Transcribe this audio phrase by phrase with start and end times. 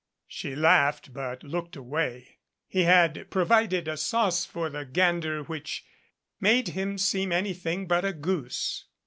[0.25, 2.39] She laughed but looked away.
[2.67, 5.85] He had provided a sauce for the gander which
[6.39, 8.85] made him seem anything but a goose.